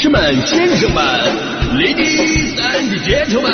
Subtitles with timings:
[0.00, 1.04] 士们、先生们
[1.74, 3.52] ，Ladies and Gentlemen，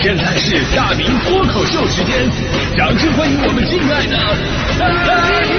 [0.00, 2.30] 现在是大明脱口秀时间，
[2.76, 4.16] 掌声欢迎我们敬爱的
[4.78, 4.86] 大
[5.42, 5.58] 明！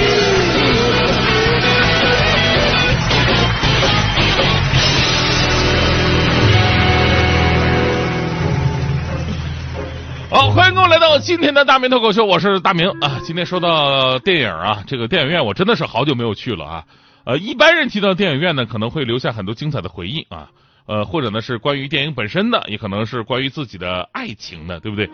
[10.29, 13.19] 好，欢迎各位来到今天的大明脱口秀，我是大明啊。
[13.25, 16.85] 今天说到电影啊，这个电影院我真的是好久没有去了啊。
[17.25, 20.51] 呃，一般人提到电影院呢，可能会留下很多精彩的回忆啊，
[20.85, 25.09] 呃，或者呢是关于电影本身的，也可能是关于自己的爱情的，对不对？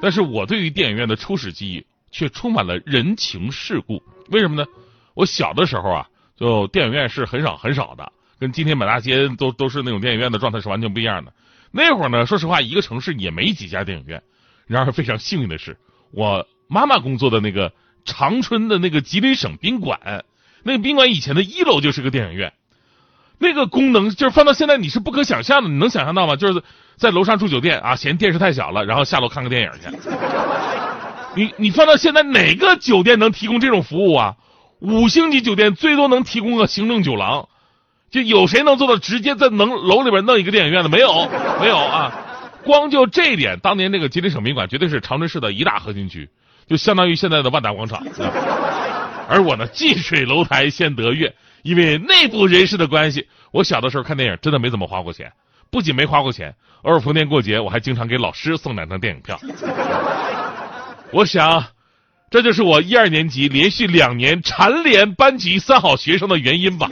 [0.00, 4.00] 但是我对于电影院的初始记忆却充满了人情世故。
[4.30, 4.64] 为什么呢？
[5.14, 11.32] 我小的时候啊，就电影院是很少很少的，跟今天满大街都都是那种电影院的状态是完全不一样的。
[11.72, 14.22] 那会儿呢，说实话，一个城市也没几家电影院。
[14.68, 15.76] 然而非常幸运的是，
[16.12, 17.72] 我妈妈工作的那个
[18.04, 20.24] 长春的那个吉林省宾馆。
[20.68, 22.52] 那个宾馆以前的一楼就是个电影院，
[23.38, 26.36] 那个功能就是放到现在你是不可想象的，你能想象到吗？
[26.36, 26.62] 就是
[26.96, 29.88] 在楼上住酒店啊，嫌电视太小了，然后下楼看个电影去。
[31.34, 34.36] 你你放到现在哪个酒店能提供这种服务啊？
[34.80, 37.48] 五星级酒店最多能提供个行政酒廊，
[38.10, 40.90] 就有谁能做到直接在能楼里边弄一个电影院的？
[40.90, 41.28] 没有，
[41.60, 42.12] 没有啊！
[42.62, 46.28] 光就这一点，当年那个吉林省宾馆绝对是长春市的一大核心区，
[46.68, 48.04] 就相当于现在的万达广场。
[49.28, 55.30] 而我呢，近水楼台先得月，因为内部人士的关系，我小的时候看电影真的没怎么花过钱。
[55.70, 59.38] 不仅没花过钱，偶尔逢年过节，我还经常给老师送两张电影票。
[61.12, 61.62] 我想，
[62.30, 66.88] 这就是我一二年级连续两年蝉联班级三好学生的原因吧。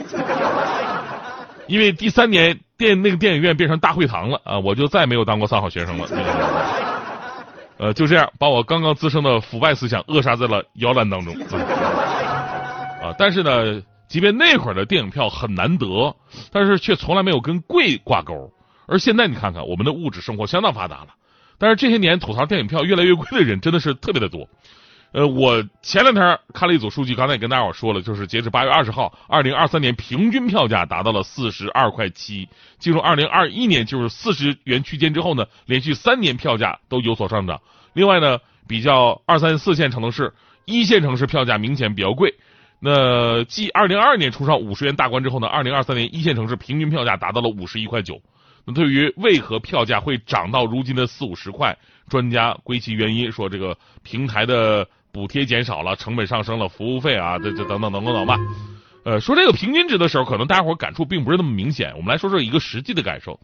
[1.65, 6.07] 因为第三年电那个电影院变成大会堂了啊，我就再没有当过三好学生了。
[7.77, 11.35] 呃，就这样把我刚刚滋生的腐败思想扼杀在了摇篮当中。
[13.01, 16.15] 啊，但是呢，即便那会儿的电影票很难得，
[16.51, 18.51] 但是却从来没有跟贵挂钩。
[18.87, 21.09] 而现在你看看，我们的物质生活相当发达了，
[21.57, 24.47] 但是这些年吐槽电影票越来越贵的人真的是特别的多。
[25.13, 37.61] 呃，我前两天看了一组数据，刚才也跟大家伙说了，就是截至八月二十号，二零二三年平均票价达到了四十二块七，进入二零二一年就是四十元区间之后呢，连续三年票价都有所上涨。
[37.93, 40.33] 另外呢，比较二三四线城市，
[40.65, 42.35] 一线城市票价明显比较贵。
[42.79, 48.21] 那继二零二二年冲上五十元大关之后呢，二零二三年一线城市平均票价达到了五十一块九。
[48.65, 51.75] 那对于为何票价会涨到如今的四五十块，
[52.09, 58.37] 专家归其原因说这个平台的补贴减少了，成本上升了，服务费啊，这这等等等等等吧。
[59.05, 61.93] 呃，说这个平均值的时候，可能大家伙感触并不是那么明显。
[61.95, 63.39] 我们来说说一个实际的感受。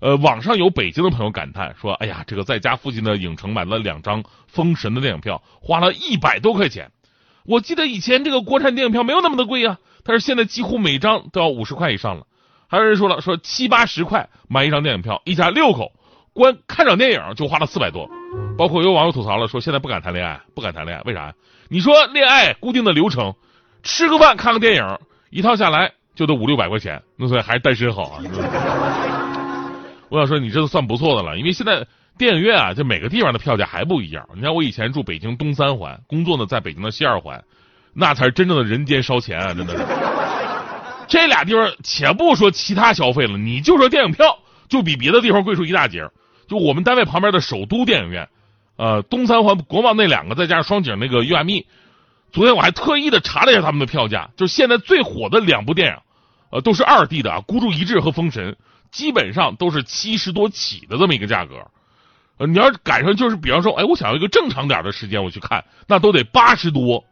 [0.00, 6.88] 呃，网上有北京的朋友感叹说：“哎呀，这个在家附近的影城买了两张《封神》的电影票，花了一百多块钱。”
[7.48, 12.26] 我记得以前这个国产电影票没有那么的贵啊，但是现在几乎每张都要五十块以上了。
[12.68, 15.90] 还有人说了，说七八十块买一张电影票，一家六口
[16.34, 18.06] 观看场电影就花了四百多。
[18.58, 21.32] 包括有网友吐槽了，说现在不敢谈恋爱，不敢谈恋爱，为啥？
[21.70, 23.34] 你说恋爱固定的流程，
[23.82, 24.98] 吃个饭看个电影，
[25.30, 28.22] 一套下来就得五六百块钱，那所以还是单身好啊。
[30.10, 31.86] 我想说，你这都算不错的了，因为现在。
[32.18, 34.28] 电影院啊，就每个地方的票价还不一样。
[34.34, 37.42] 你看，我以前住北京东三环，工作呢在北京的西二环，
[37.94, 39.54] 那才是真正的人间烧钱啊！
[39.54, 39.84] 真的是，
[41.08, 46.06] 这俩地方且不说其他消费了，你就说电影票就比别的地方贵出一大截。
[46.48, 48.28] 就我们单位旁边的首都电影院，
[48.76, 51.66] 呃，东三环国贸那两个，再加上双井那个 U M E，
[52.32, 55.96] 昨天我还特意的查了一下他们的票价，就是现在最火的两部电影，
[56.50, 58.52] 呃，都是二 D 的啊，《孤注一掷》和《封神》，
[58.90, 61.54] 基本上都是七十多起的这么一个价格。
[62.38, 67.04] 呃，你要赶上就是，比方说，哎，我想要一个正常点的时间我去看，那都得八十多，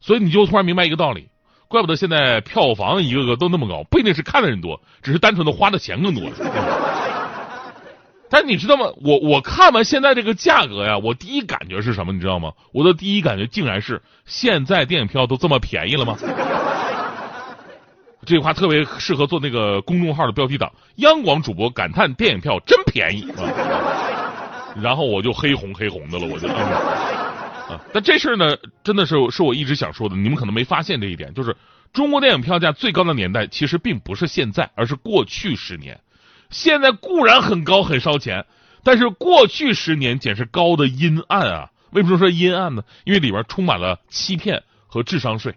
[0.00, 1.28] 所以你就突然明白一个道理，
[1.68, 6.30] 怪不得现在票房一个个都那么高，不一定是看的人多，只是单纯的花的钱更多。
[8.28, 8.86] 但你知道吗？
[9.02, 12.12] 我我看完现在这个价格呀，我第一感觉是什么？
[12.12, 12.52] 你知道吗？
[12.72, 16.16] 我的第一感觉竟然是现在电影票都这么便宜了吗？
[18.26, 23.28] 这句话特别适合做那个公众号的标题党，央广主播感叹电影票真便宜。
[24.82, 31.56] 然后我就黑红黑红的了，我就啊，但这事儿呢，真的是是我一直想说的，你们可能没发现这一点，就是
[31.92, 35.98] 中国电影票价最高的年代其实并不是现在，而是过去十年。
[36.48, 38.46] 现在固然很高很烧钱，
[38.84, 41.70] 但是过去十年简直高的阴暗啊！
[41.90, 42.84] 为什么说阴暗呢？
[43.04, 45.54] 因为里边充满了欺骗和智商税。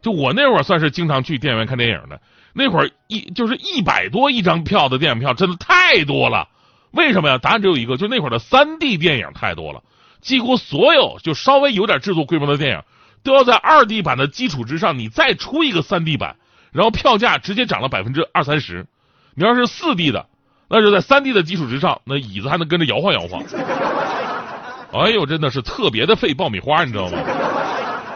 [0.00, 2.20] 就我那会儿算是经常去电影院看电影的，
[2.52, 6.48] 那会儿一就是一百多一张票的电影票，真的太多了。
[6.90, 7.38] 为什么呀？
[7.38, 9.82] 答案只有一个，就那会儿的三 D 电影太多了，
[10.20, 12.82] 几乎所有就稍微有点制作规模的电影，
[13.22, 16.36] 都要在二 D 版的基础之上，你再出一个三 D 版，
[16.72, 18.86] 然后票价直接涨了百分之二三十。
[19.34, 20.26] 你要是四 D 的，
[20.68, 23.42] 那就在三 D 的基础之上，那椅子还能跟着摇晃摇晃。
[24.90, 27.18] 哎呦，真的是特别的费爆米花，你知道吗？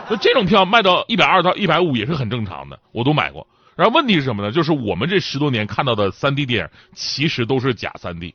[0.08, 3.46] 那这种票卖到一百二到一百五也是很正常的，我都买过。
[3.76, 4.50] 然后问题是什么呢？
[4.50, 8.34] 就是我们这十多年看到的三 D 电影，其实都是假三 D。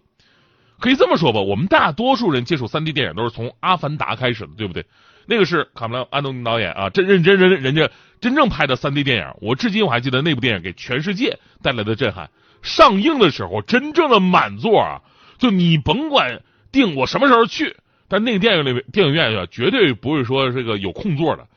[0.80, 4.86] 可以这么说吧，我们大多数人接触三 D 电影都是从《阿凡达》开始的，对不对？
[5.26, 7.90] 那个是卡梅隆·安东尼导演啊，真认真人人家
[8.22, 9.26] 真正拍的三 D 电影。
[9.42, 12.30] 我至今我还记得那部电影给全世界带来的震撼。
[12.62, 15.02] 上映的时候，真正的满座啊，
[15.38, 16.42] 就你甭管
[16.72, 17.76] 定我什么时候去，
[18.08, 21.48] 但那个电影里电影院啊，绝对不会说这个有空座的，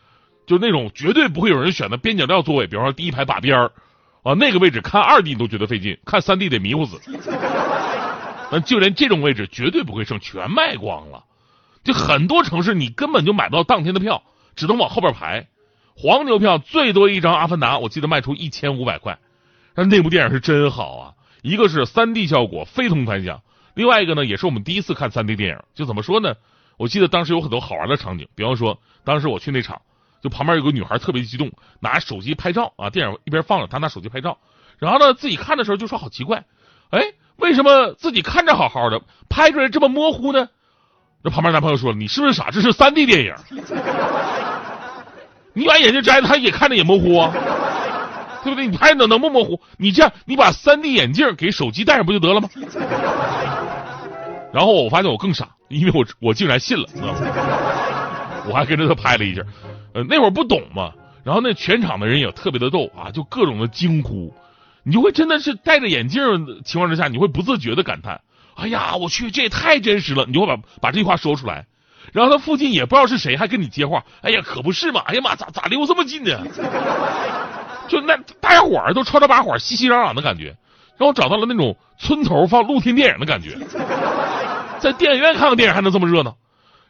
[0.46, 3.72] 就那种绝对不会有人选的边角料座位，比方说第一排把边儿
[4.22, 7.00] 啊，那个位置看二 D 都觉得费劲，看三 D 得迷糊死。
[8.50, 11.24] 那就连这种位置绝对不会剩，全卖光了。
[11.84, 14.22] 就很多城市你根本就买不到当天的票，
[14.56, 15.46] 只能往后边排。
[15.96, 19.18] 黄牛票最多一张《阿凡达》，我记得卖出一千五百块。
[19.74, 21.14] 但那部电影是真好啊！
[21.42, 23.42] 一个是三 D 效果非同凡响，
[23.74, 25.62] 另外一个呢也是我们第一次看三 D 电影。
[25.74, 26.34] 就怎么说呢？
[26.76, 29.80] 我记得当时有很多好玩的场景，比方说当时我去那场，
[30.22, 34.38] 就旁边有个女孩特别激动，拿手机拍照啊，电影一边放着，她拿手机拍照，
[34.78, 36.44] 然后呢自己看的时候就说好奇怪，
[36.90, 37.00] 哎。
[37.40, 40.48] 为什么自己看着好好的，拍出来这么模糊呢？
[41.22, 42.50] 那旁边男朋友说：“你是不是傻？
[42.50, 43.34] 这是三 D 电影，
[45.52, 47.30] 你把眼镜摘了，他也看着也模糊啊，
[48.42, 48.66] 对不对？
[48.66, 49.60] 你拍能能不模糊？
[49.76, 52.48] 你这样，你把三 D 眼镜给手机戴上不就得了吗？”
[54.52, 56.88] 然后我发现我更傻，因为我我竟然信了，
[58.48, 59.42] 我还跟着他拍了一下。
[59.92, 60.90] 呃，那会儿不懂嘛，
[61.22, 64.32] 然后那全场的人也特别的逗啊，就各种的惊呼。
[64.82, 66.22] 你就会真的是戴着眼镜
[66.64, 68.20] 情况之下，你会不自觉的感叹
[68.56, 71.66] ：“哎呀，我去，这也太真实了！”你就会把把这句话说出来。
[72.12, 75.00] 然后他附近也不知道是谁，还跟你接话：“哎呀，可不是嘛！
[75.06, 76.40] 哎呀妈，咋咋离我这么近呢？”
[77.88, 80.56] 就那大家伙儿都吵吵把火、熙熙攘攘的感觉，
[80.96, 83.58] 让我找到了那种村头放露天电影的感觉。
[84.78, 86.36] 在电影院看个电影还能这么热闹？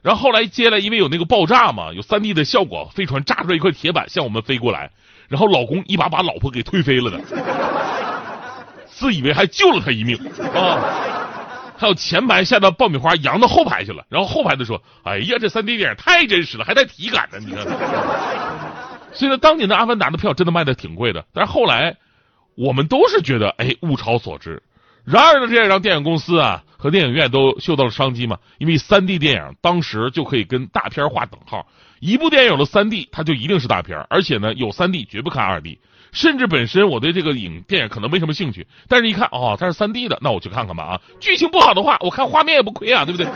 [0.03, 4.91] 然后后来接下来，因为有那个爆炸嘛，有三 D 的效果，飞船炸出来一块铁板向我们飞过来。
[5.31, 7.21] 然后老公一把把老婆给推飞了的，
[8.89, 10.19] 自以为还救了他一命
[10.53, 10.77] 啊！
[11.79, 17.65] 还有前排下的爆米花扬到后排去了，然后后排的说：“哎呀，这三 D 电影太真实了，还带体感呢！”你看，
[19.13, 21.97] 所以呢，当年的《阿凡达》的票真的卖的挺贵的，但是后来
[22.57, 24.61] 我们都是觉得哎物超所值。
[25.05, 31.67] 然而呢，这也让电影公司啊和电影院都嗅到了商机嘛，因为三 D 电影当时就可以跟大片划等号。
[32.01, 35.79] 一部电影有了三 D，它就一定是大片而且呢，有三 D 绝不看二 D。
[36.13, 41.01] 甚至本身我对这个影电影可能没什么兴趣，但是一看哦，它是三 D 的，那我去看看吧啊。
[41.21, 43.31] 剧情不好的话，我看画面也不亏啊，对不对？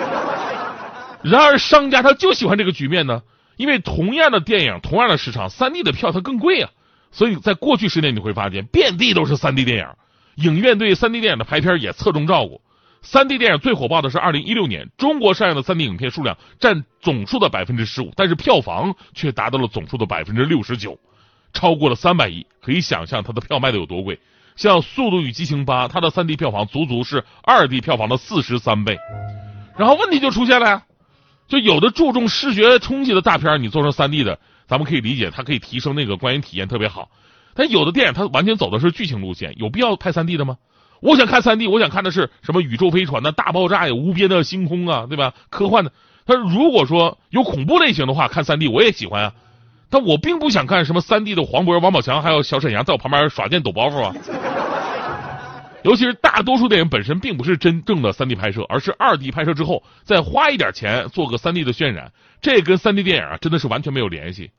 [1.22, 3.22] 然而商家他就喜欢这个局面呢，
[3.58, 6.70] 因为同样的电影，同样的市场，三 D 的票它更贵啊。
[7.12, 9.86] 所以在过去十年你会发现，遍地都是三 D 电影，
[10.44, 12.60] 影院对三 D 电影的排片也侧重照顾。
[13.04, 20.98] 三 D 电影最火爆的是二零一六年，中国上映的三 D 影片数量占总数的百分之十五，但是票房却达到了总数的百分之六十九，
[21.52, 24.18] 超过了三百亿，可以想象它的票卖的有多贵。
[24.56, 28.96] 像《速度与激情八》，它的三 D 票房足足是二 D 票房的四十三倍。
[29.76, 30.82] 然后问题就出现了呀，
[31.46, 37.10] 就有的注重视觉冲击的大片，你做成三 D 的，咱们可以理解，它可以提升那个观影体验特别好。
[37.54, 40.56] 但有的电影它完全走的是剧情路线，有必要拍三 D 的吗？
[41.04, 45.34] 我想看三 D，我想看的是什么宇宙飞船的大爆炸呀、无边的星空啊，对吧？
[45.50, 45.92] 科幻的。
[46.24, 49.32] 他如果说有恐怖类型的话，看三 D 我也喜欢啊。
[49.90, 54.14] 但我并不想看什么三 D 的黄渤、王宝强还有小沈阳在我旁边耍剑抖包袱啊。
[55.82, 64.52] 尤其是大多数电影本身并不是真正的三 D 拍摄，而是二 D 拍摄之后再花一点钱做个三 D 的渲染，这跟三 D 电影啊真的是完全没有联系。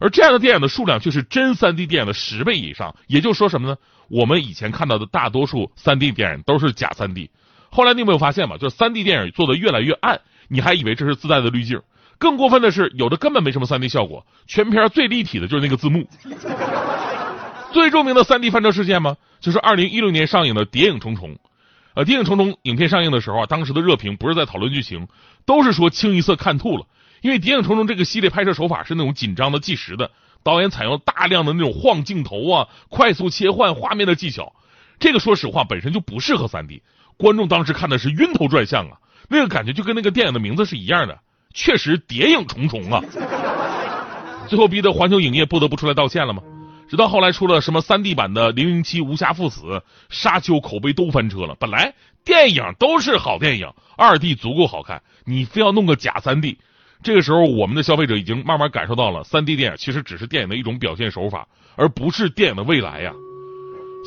[0.00, 3.76] 而这样的电影的数量却是真三 D 电影的十倍以上，也就是说什么呢？
[4.08, 7.30] 我们以前看到的大多数三 D 电影都是假三 D，
[7.70, 8.56] 后来你有没有发现嘛？
[8.56, 11.80] 就是三 D 电影做的越来越暗，你还以为这是自带的滤镜。
[12.18, 16.08] 更过分的是，有的根本没什么三 D 效果，全片最立体的就是那个字幕。
[17.72, 19.16] 最著名的三 D 翻车事件吗？
[19.40, 21.30] 就是二零一六年上映的《谍影重重》。
[21.94, 25.08] 呃，《谍影重重》影片上映的时候啊，当时的热评不是在讨论剧情，
[25.44, 26.86] 都是说清一色看吐了。
[27.20, 30.10] 因为《谍影重重》这个系列拍摄手法是那种紧张的、计时的，
[30.44, 34.54] 导演采用大量的那种晃镜头啊、快速切换画面的技巧，
[35.00, 36.82] 这个说实话本身就不适合三 D。
[37.16, 38.98] 观众当时看的是晕头转向啊，
[39.28, 41.18] 那个感觉就跟那个电影的名字是一样的，
[41.52, 43.02] 确实谍影重重啊。
[44.46, 46.42] 最后逼得环球影业不得不出来道歉了嘛。
[46.86, 49.62] 直到后来出了什么三 D 版的《零零七无暇赴死》，
[50.10, 51.56] 沙丘口碑都翻车了。
[51.58, 56.58] 本来电影都是好电影，二 D 足够好看，你非要弄个假三 D。
[57.04, 61.46] 这个时候，我们的消费者已经慢慢感受到了，三 D 电影其实只是电影的一种表现手法，
[61.76, 63.12] 而不是电影的未来呀。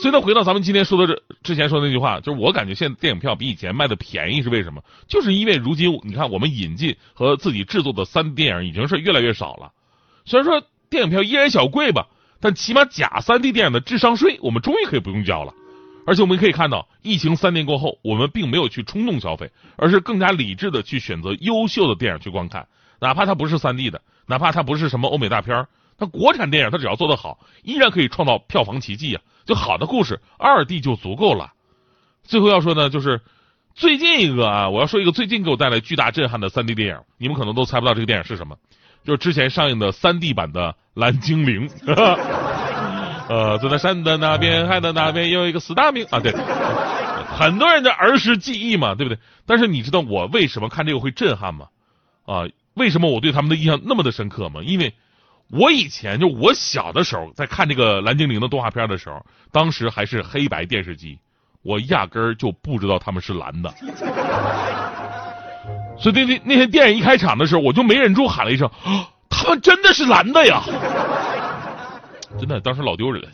[0.01, 4.83] 所以呢，回到咱们今天说的这之前说的那句话，就是我感觉现在电影票比以前卖的便宜是为什么？
[5.07, 9.71] 就是因为如今你看我们引进和自己制作的三 D 电影已经是越来越少了。
[10.25, 12.07] 虽然说电影票依然小贵吧，
[12.41, 15.53] 但起码假三 D 电影的智商税我们终于可以不用交了。
[16.07, 22.65] 而且我们可以看到，疫情三年过后，我们并没有去冲动消费，而是更加理智的去选择优秀的电影去观看，
[22.99, 29.21] 哪怕它不是三 D 的，哪怕它不是什么欧美大片儿，那国产电影它只要做得好，依然可以创造票房奇迹啊！
[29.45, 31.53] 就好的故事，二 D 就足够了。
[32.23, 33.21] 最后要说呢，就是
[33.75, 38.57] 最近一个啊，我要说一个最近给我带来巨大震撼的三 D 电影，你们可能都猜不到这个电影是什么，
[39.03, 41.69] 就是之前上映的三 D 版的《蓝精灵》。
[43.29, 46.31] 呃，坐在山的那边，海的那边有一个四大名啊，对，
[47.37, 49.19] 很多人的儿时记忆嘛，对不对？
[49.45, 51.67] 但是你知道我为什么看这个会震撼吗？
[52.25, 52.47] 啊，
[52.77, 54.61] 为什么我对他们的印象那么的深刻吗？
[54.63, 54.93] 因为
[55.49, 61.17] 我以前就我小的时候在看这个蓝精灵的动画片的时候，当时还是黑白电视机，
[61.63, 63.73] 我压根儿就不知道他们是蓝的，
[65.97, 68.69] 所以那那那天电影一开场的时候，我就没忍住喊了一声
[69.29, 70.61] ：“他们真的是蓝的呀！”
[72.37, 73.29] 真的，当时老丢人了。